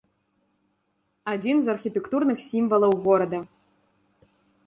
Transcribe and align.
Адзін 1.33 1.57
з 1.67 1.75
архітэктурных 1.75 2.37
сімвалаў 2.47 2.91
горада. 3.05 3.39